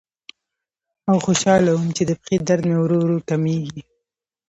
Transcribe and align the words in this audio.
او 1.09 1.15
خوشاله 1.25 1.71
وم 1.73 1.89
چې 1.97 2.03
د 2.09 2.11
پښې 2.21 2.35
درد 2.47 2.63
مې 2.69 2.75
ورو 2.79 2.97
ورو 3.01 3.17
کمیږي. 3.29 3.81